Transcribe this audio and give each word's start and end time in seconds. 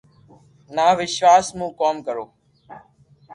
نہ 0.75 0.87
وݾواݾ 0.97 1.45
مون 1.57 1.71
ڪوم 1.79 1.95
ڪرو 2.05 2.25